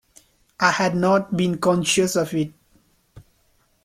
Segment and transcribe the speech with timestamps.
[0.59, 2.51] I had not been conscious of it.